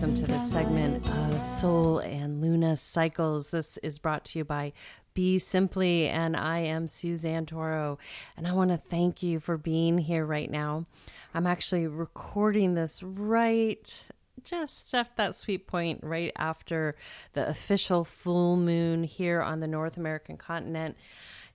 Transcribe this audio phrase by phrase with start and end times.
[0.00, 3.48] welcome to this segment of Sol and Luna Cycles.
[3.48, 4.72] This is brought to you by
[5.12, 7.98] Be Simply, and I am Suzanne Toro.
[8.34, 10.86] And I want to thank you for being here right now.
[11.34, 14.02] I'm actually recording this right
[14.42, 16.96] just at that sweet point right after
[17.34, 20.96] the official full moon here on the North American continent.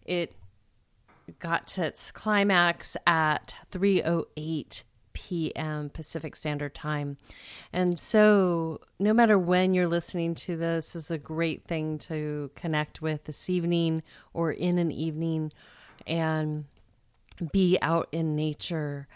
[0.05, 0.35] It
[1.39, 4.83] got to its climax at 308
[5.15, 5.89] p.m.
[5.89, 7.17] Pacific Standard Time.
[7.73, 12.51] And so, no matter when you're listening to this, this is a great thing to
[12.55, 15.51] connect with this evening or in an evening
[16.05, 16.65] and
[17.51, 19.07] be out in nature.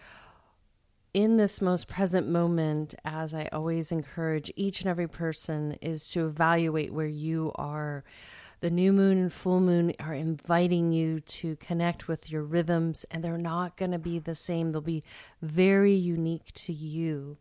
[1.13, 6.25] In this most present moment, as I always encourage each and every person, is to
[6.25, 8.03] evaluate where you are
[8.61, 13.23] the new moon and full moon are inviting you to connect with your rhythms, and
[13.23, 14.71] they're not going to be the same.
[14.71, 15.03] They'll be
[15.41, 17.37] very unique to you.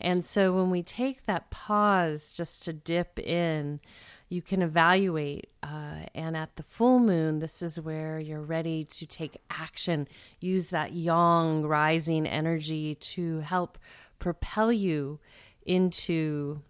[0.00, 3.80] And so when we take that pause just to dip in,
[4.28, 5.50] you can evaluate.
[5.62, 10.08] Uh, and at the full moon, this is where you're ready to take action.
[10.40, 13.78] Use that yang rising energy to help
[14.18, 15.20] propel you
[15.64, 16.60] into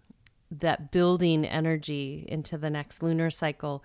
[0.59, 3.83] that building energy into the next lunar cycle.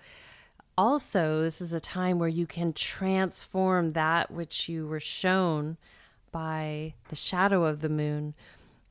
[0.77, 5.77] Also, this is a time where you can transform that which you were shown
[6.31, 8.33] by the shadow of the moon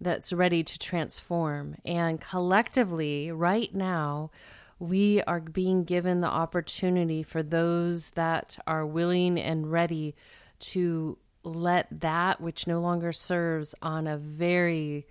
[0.00, 1.76] that's ready to transform.
[1.84, 4.30] And collectively, right now,
[4.78, 10.14] we are being given the opportunity for those that are willing and ready
[10.60, 15.06] to let that which no longer serves on a very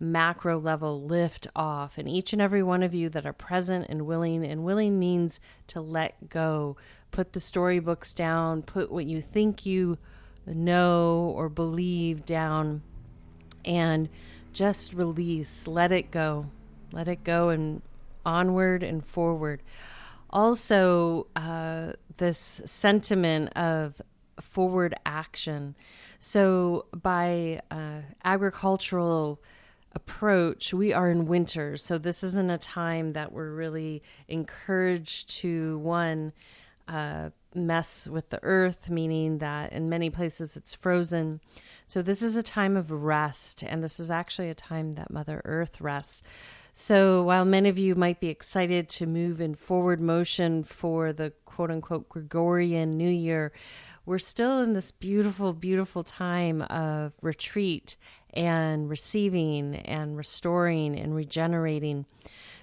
[0.00, 1.98] macro level lift off.
[1.98, 5.38] And each and every one of you that are present and willing, and willing means
[5.68, 6.76] to let go,
[7.10, 9.98] put the storybooks down, put what you think you
[10.46, 12.82] know or believe down,
[13.64, 14.08] and
[14.52, 16.46] just release, let it go,
[16.92, 17.82] let it go, and
[18.24, 19.62] onward and forward.
[20.30, 24.00] Also, uh, this sentiment of
[24.40, 25.74] forward action.
[26.18, 29.40] So, by uh, agricultural
[29.92, 31.76] approach, we are in winter.
[31.76, 36.32] So this isn't a time that we're really encouraged to, one,
[36.86, 41.40] uh, mess with the earth, meaning that in many places it's frozen.
[41.86, 45.42] So this is a time of rest, and this is actually a time that Mother
[45.44, 46.22] Earth rests.
[46.72, 51.32] So while many of you might be excited to move in forward motion for the
[51.44, 53.52] quote unquote Gregorian New Year,
[54.06, 57.96] we're still in this beautiful, beautiful time of retreat
[58.34, 62.06] and receiving and restoring and regenerating.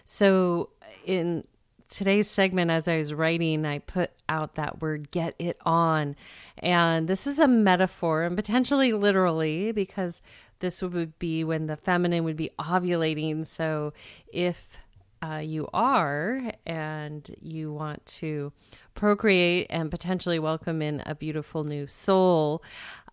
[0.05, 0.69] So,
[1.05, 1.45] in
[1.89, 6.15] today's segment, as I was writing, I put out that word get it on.
[6.57, 10.21] And this is a metaphor and potentially literally because
[10.59, 13.45] this would be when the feminine would be ovulating.
[13.45, 13.93] So,
[14.31, 14.77] if
[15.21, 18.51] uh, you are and you want to
[18.93, 22.63] procreate and potentially welcome in a beautiful new soul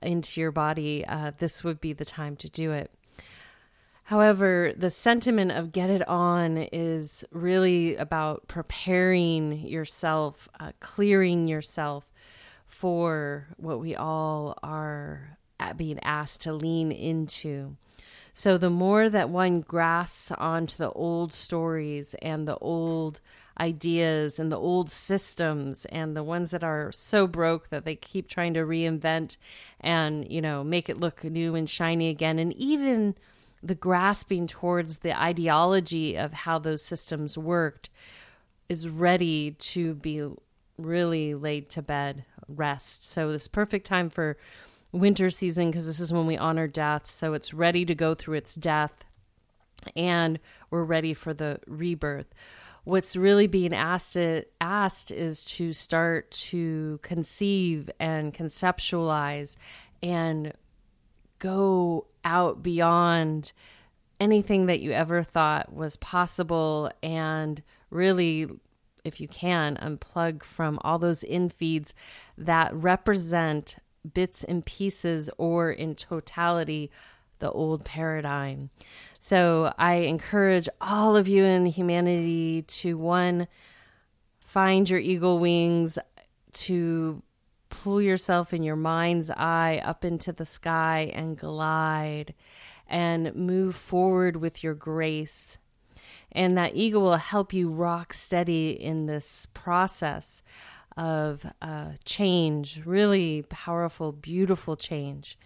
[0.03, 2.91] into your body, uh, this would be the time to do it.
[4.05, 12.13] However, the sentiment of get it on is really about preparing yourself, uh, clearing yourself
[12.67, 15.39] for what we all are
[15.77, 17.77] being asked to lean into.
[18.37, 23.21] So, the more that one grasps onto the old stories and the old
[23.61, 28.29] ideas and the old systems and the ones that are so broke that they keep
[28.29, 29.37] trying to reinvent
[29.81, 33.15] and you know make it look new and shiny again and even
[33.63, 37.89] the grasping towards the ideology of how those systems worked
[38.69, 40.21] is ready to be
[40.77, 43.09] really laid to bed rest.
[43.09, 44.37] So this perfect time for
[44.95, 47.11] winter season because this is when we honor death.
[47.11, 48.93] So it's ready to go through its death
[49.95, 50.39] and
[50.71, 52.33] we're ready for the rebirth.
[52.85, 54.17] What's really being asked
[54.61, 59.57] asked is to start to conceive and conceptualize
[60.03, 60.53] and
[61.39, 63.53] go out beyond
[64.21, 68.49] anything that you ever thought was possible and really
[69.03, 71.93] if you can unplug from all those infeeds
[72.39, 73.77] that represent
[74.13, 76.91] bits and pieces or in totality
[77.39, 78.71] the old paradigm
[79.27, 83.49] so I encourage all of you in humanity to one,
[84.45, 85.99] find your eagle wings,
[86.53, 87.23] to
[87.71, 92.35] pull yourself in your mind's eye up into the sky and glide
[92.87, 95.57] and move forward with your grace.
[96.31, 100.43] And that eagle will help you rock steady in this process
[100.97, 105.39] of uh, change, really powerful, beautiful change.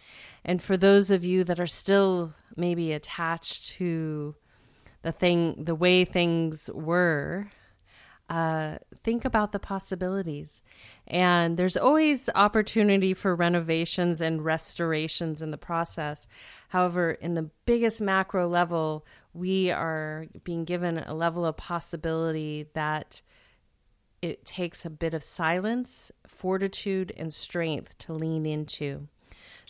[0.44, 4.34] And for those of you that are still maybe attached to
[5.02, 7.50] the thing, the way things were,
[8.28, 10.62] uh, think about the possibilities.
[11.06, 16.28] And there's always opportunity for renovations and restorations in the process.
[16.68, 23.22] However, in the biggest macro level, we are being given a level of possibility that
[24.20, 29.08] it takes a bit of silence, fortitude, and strength to lean into.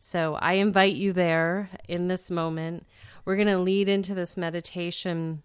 [0.01, 2.87] So I invite you there in this moment.
[3.25, 5.43] We're going to lead into this meditation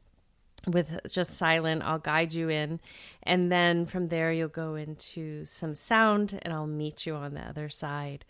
[0.67, 1.83] with just silent.
[1.83, 2.79] I'll guide you in.
[3.23, 7.41] And then from there, you'll go into some sound, and I'll meet you on the
[7.41, 8.23] other side.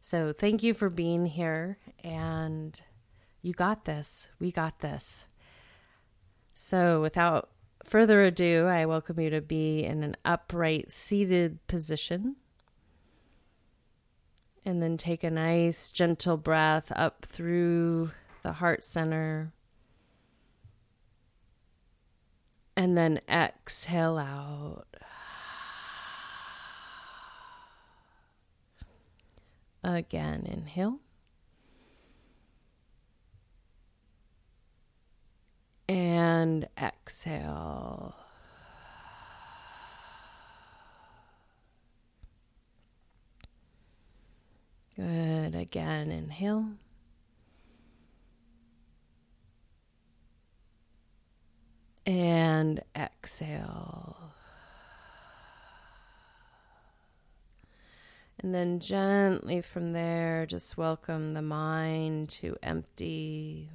[0.00, 1.78] So thank you for being here.
[2.02, 2.80] And
[3.42, 4.28] you got this.
[4.40, 5.26] We got this.
[6.54, 7.50] So without
[7.86, 12.36] further ado, I welcome you to be in an upright seated position.
[14.64, 18.10] And then take a nice, gentle breath up through
[18.42, 19.52] the heart center.
[22.76, 24.86] And then exhale out.
[29.84, 30.98] Again, inhale.
[35.88, 38.14] And exhale.
[44.96, 45.54] Good.
[45.54, 46.70] Again, inhale.
[52.06, 54.16] And exhale.
[58.38, 63.68] And then gently from there, just welcome the mind to empty.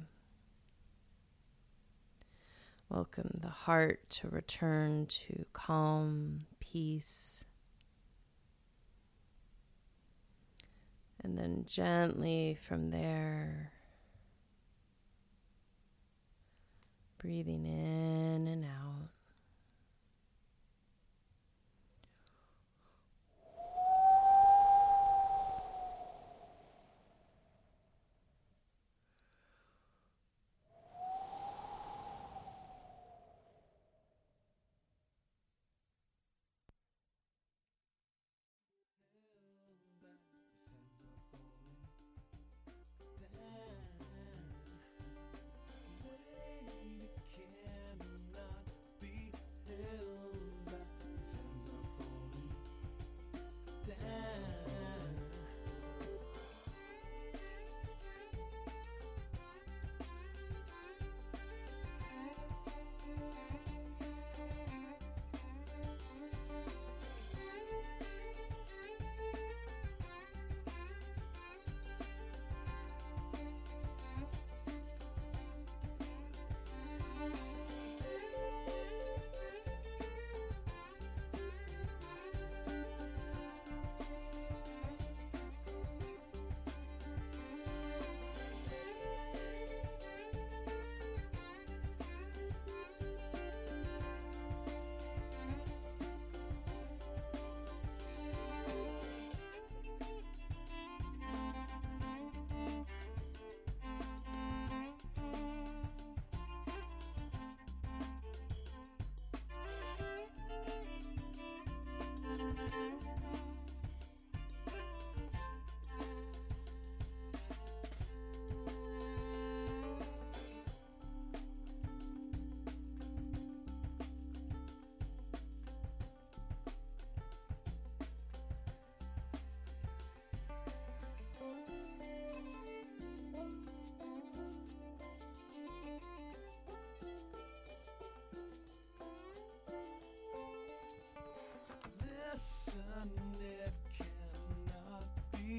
[2.92, 7.42] Welcome the heart to return to calm, peace.
[11.24, 13.72] And then gently from there,
[17.16, 19.08] breathing in and out.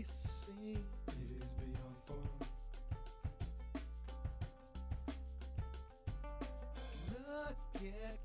[0.07, 0.85] Seen.
[1.07, 2.39] It is beyond form.
[7.27, 8.19] Look, it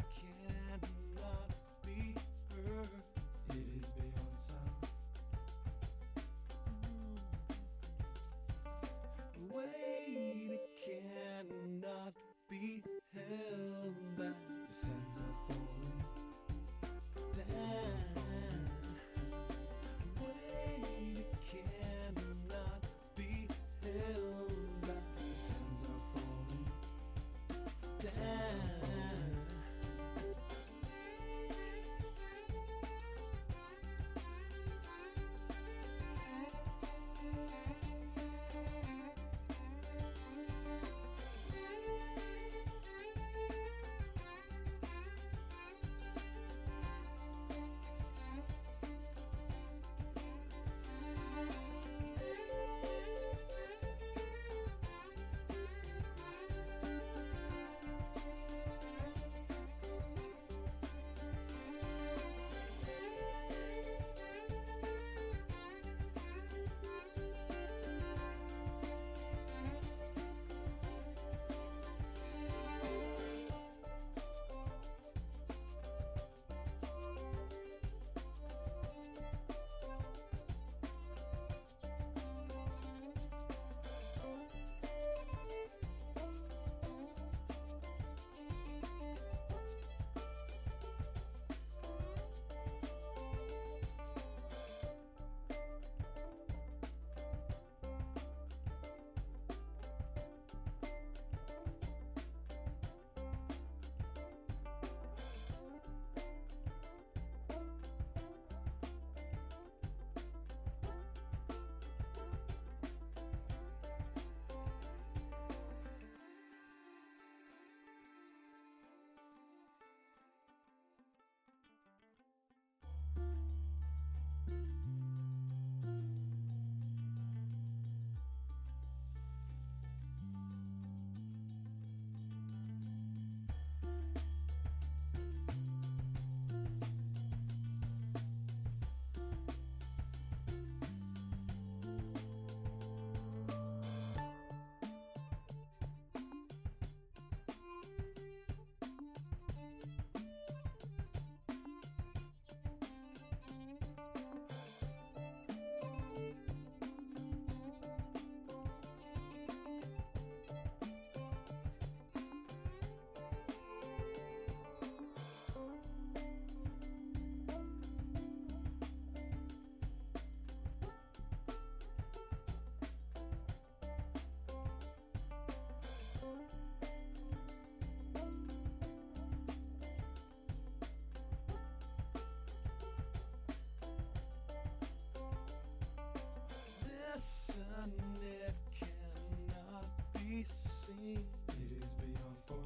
[190.45, 191.25] seen.
[191.49, 192.61] It is beyond form.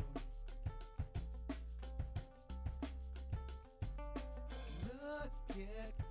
[4.84, 6.01] Look, it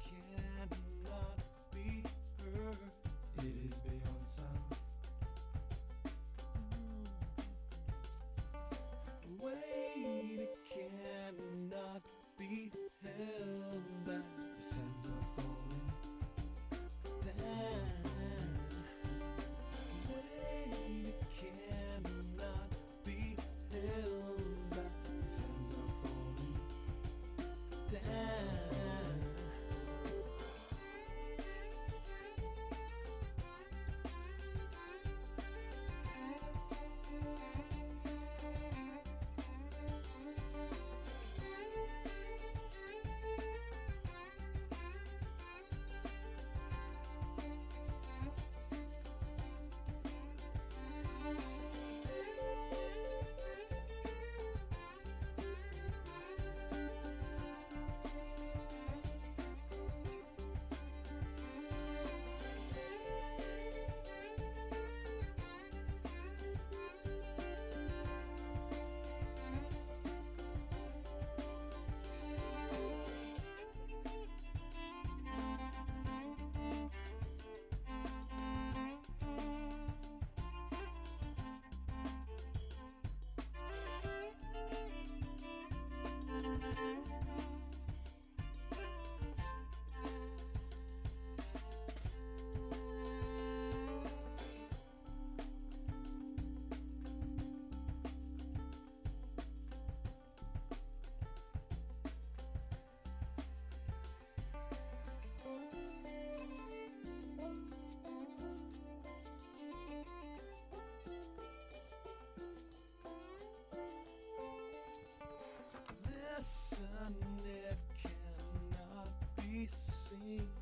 [120.37, 120.61] seen.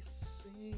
[0.00, 0.74] Be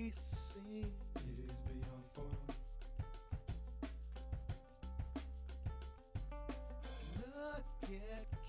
[0.00, 0.92] we sing.
[1.16, 2.46] It is beyond form.
[7.18, 8.39] Look at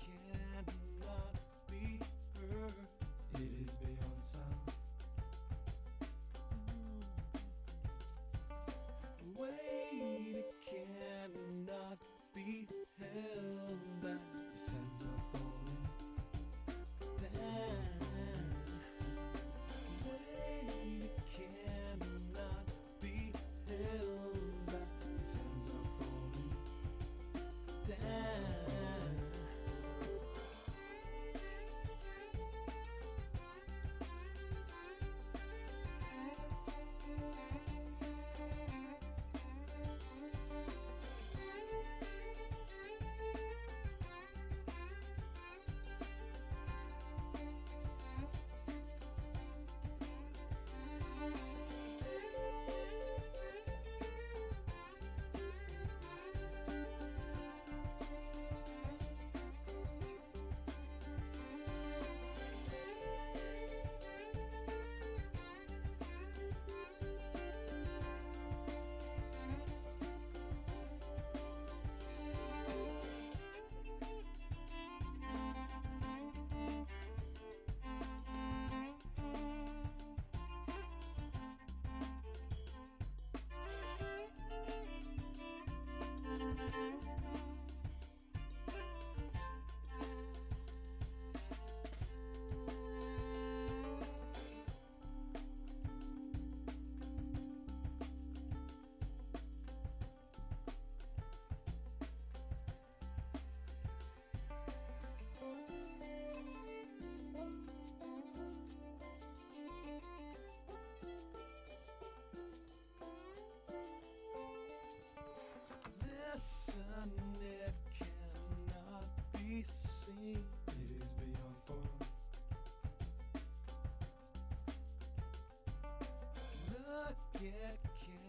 [127.42, 128.21] get killed.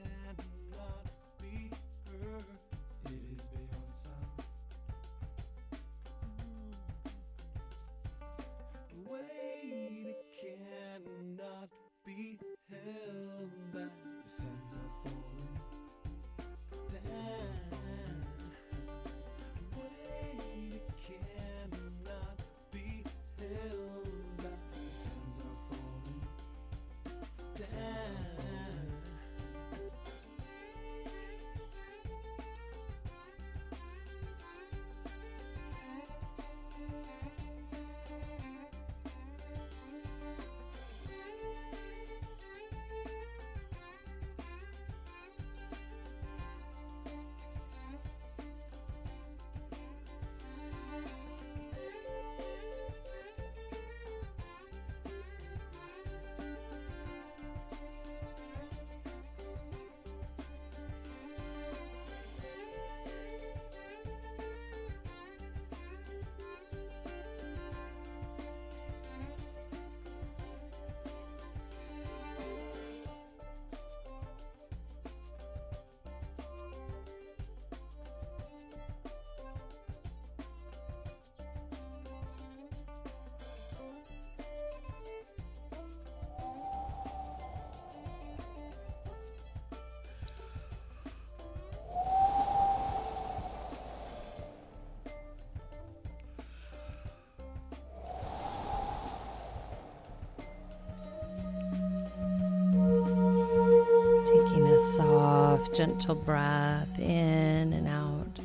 [105.74, 108.40] Gentle breath in and out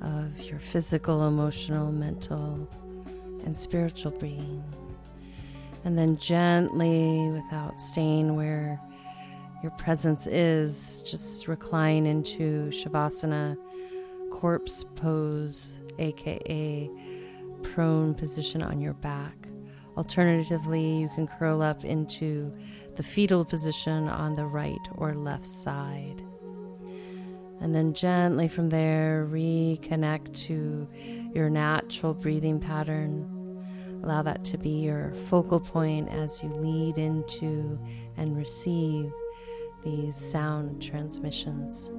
[0.00, 2.68] of your physical, emotional, mental,
[3.44, 4.64] and spiritual being.
[5.84, 8.80] And then gently, without staying where
[9.62, 13.56] your presence is, just recline into Shavasana,
[14.30, 16.90] corpse pose, aka
[17.62, 19.48] prone position on your back.
[19.96, 22.50] Alternatively, you can curl up into
[22.96, 26.22] the fetal position on the right or left side.
[27.60, 30.88] And then gently from there, reconnect to
[31.34, 33.36] your natural breathing pattern.
[34.02, 37.78] Allow that to be your focal point as you lead into
[38.16, 39.12] and receive
[39.82, 41.90] these sound transmissions.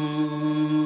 [0.00, 0.79] Mm-hmm.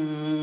[0.00, 0.39] Mm.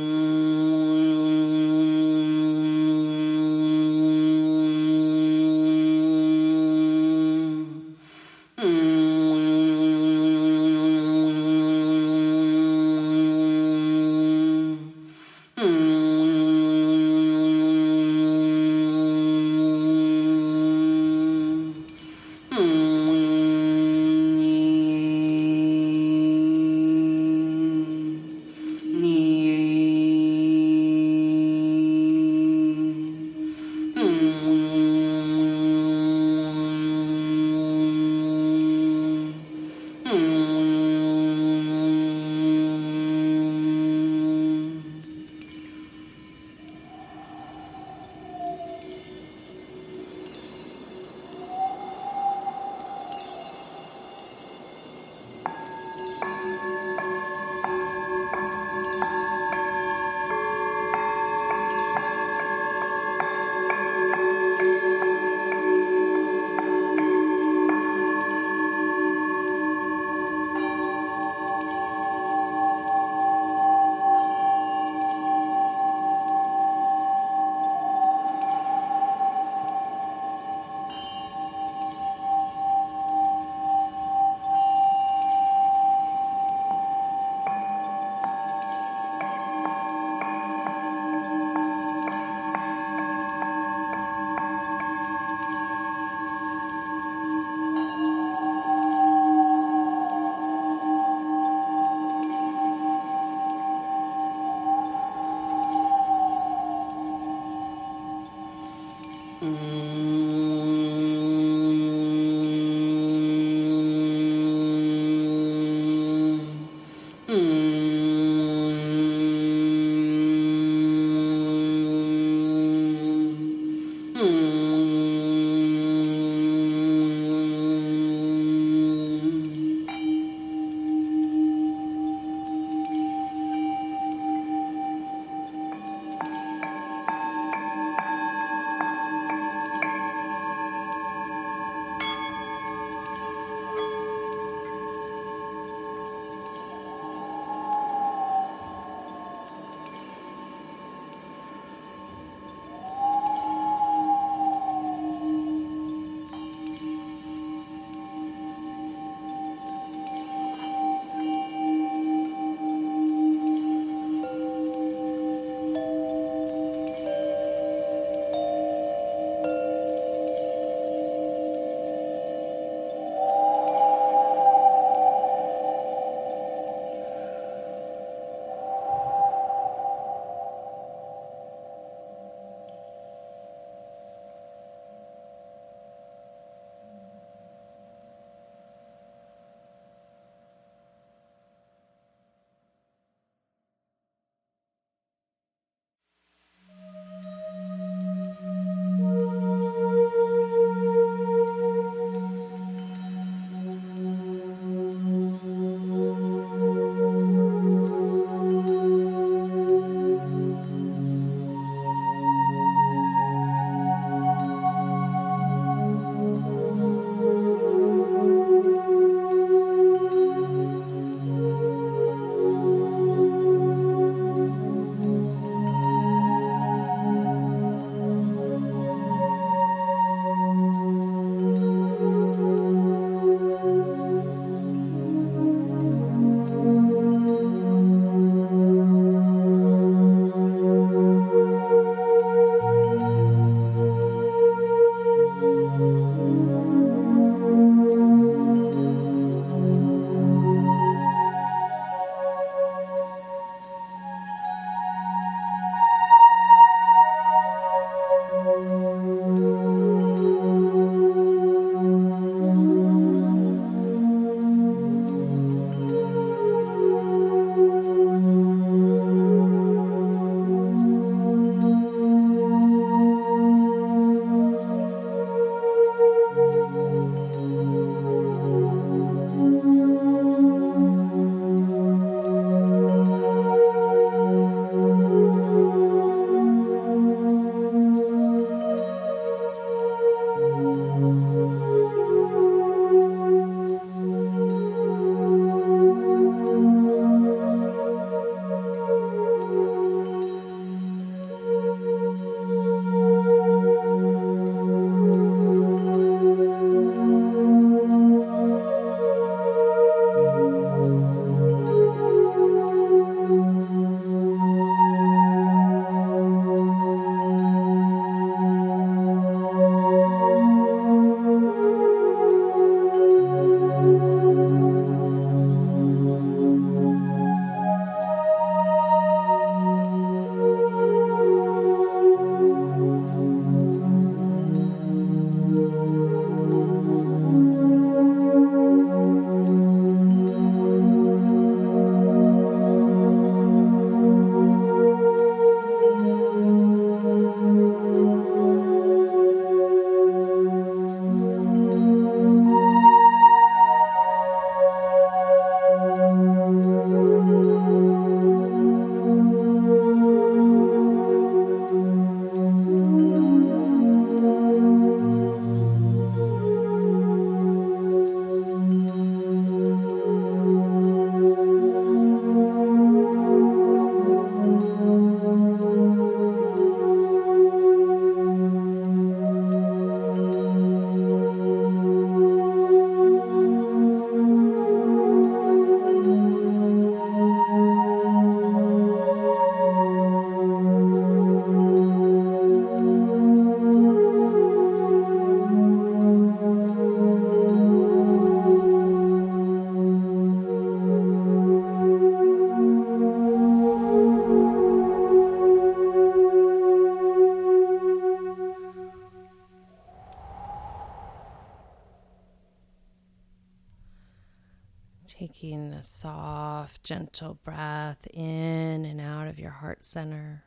[416.88, 420.46] Gentle breath in and out of your heart center.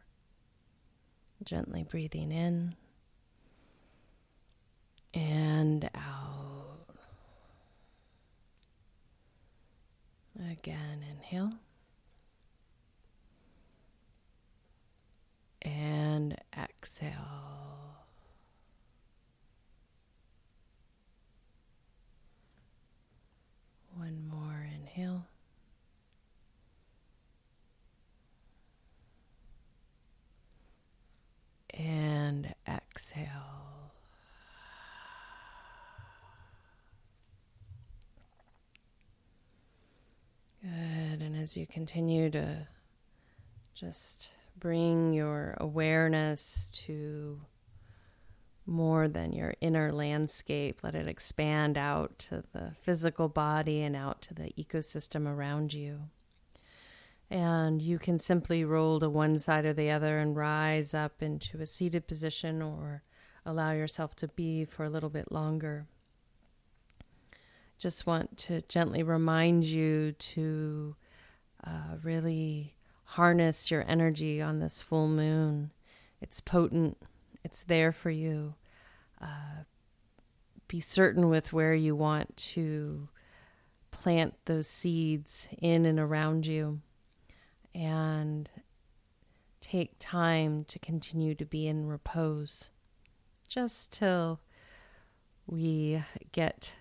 [1.45, 2.77] Gently breathing in
[5.13, 6.87] and out.
[10.51, 11.53] Again, inhale.
[15.61, 17.11] And exhale.
[23.95, 25.27] One more inhale.
[31.75, 33.93] And exhale.
[40.63, 41.23] Good.
[41.23, 42.69] And as you continue to
[43.75, 47.41] just bring your awareness to
[48.67, 54.23] more than your inner landscape, let it expand out to the physical body and out
[54.23, 56.03] to the ecosystem around you.
[57.29, 61.61] And you can simply roll to one side or the other and rise up into
[61.61, 63.03] a seated position or
[63.45, 65.89] allow yourself to be for a little bit longer
[67.81, 70.95] just want to gently remind you to
[71.67, 75.71] uh, really harness your energy on this full moon.
[76.21, 76.99] It's potent,
[77.45, 78.55] it's there for you.
[79.21, 79.65] Uh,
[80.69, 83.09] be certain with where you want to
[83.91, 86.81] plant those seeds in and around you.
[87.75, 88.49] And
[89.61, 92.71] take time to continue to be in repose
[93.49, 94.41] just till
[95.47, 96.03] we
[96.33, 96.73] get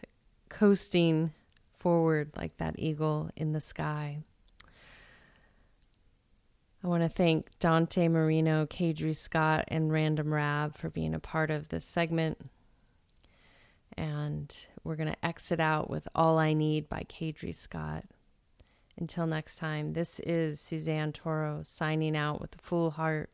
[0.50, 1.32] coasting
[1.72, 4.24] forward like that eagle in the sky.
[6.84, 11.52] I want to thank Dante Marino, Cadre Scott, and Random Rab for being a part
[11.52, 12.50] of this segment.
[13.98, 18.06] And we're going to exit out with All I Need by Cadre Scott.
[18.98, 23.30] Until next time, this is Suzanne Toro signing out with a full heart,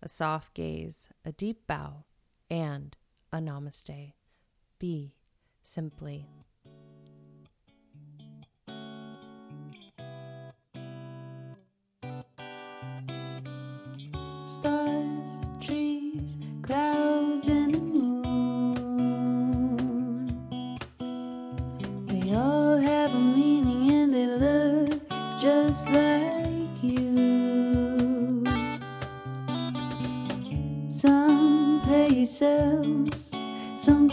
[0.00, 2.04] a soft gaze, a deep bow,
[2.48, 2.96] and
[3.32, 4.12] a namaste.
[4.78, 5.14] Be
[5.64, 6.28] simply.
[32.38, 33.30] Places,
[33.76, 34.08] some